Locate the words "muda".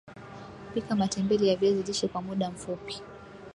2.21-2.49